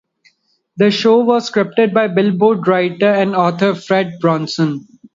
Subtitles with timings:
[0.77, 4.87] The show was scripted by Billboard writer and author Fred Bronson.